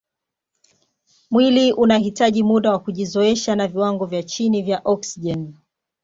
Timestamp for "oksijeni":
4.85-5.55